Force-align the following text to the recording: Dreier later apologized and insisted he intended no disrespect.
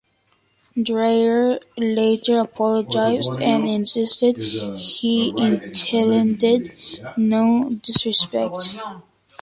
Dreier 0.81 1.59
later 1.77 2.39
apologized 2.39 3.39
and 3.39 3.67
insisted 3.67 4.35
he 4.39 5.29
intended 5.37 6.73
no 7.15 7.69
disrespect. 7.83 8.75